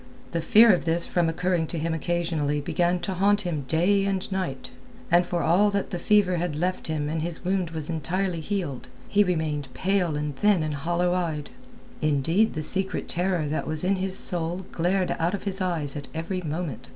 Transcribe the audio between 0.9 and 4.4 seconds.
from occurring to him occasionally began to haunt him day and